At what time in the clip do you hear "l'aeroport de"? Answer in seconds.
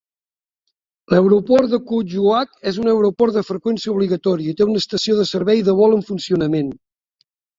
1.13-1.79